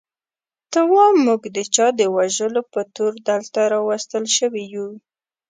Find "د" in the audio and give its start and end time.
1.55-1.57, 1.99-2.01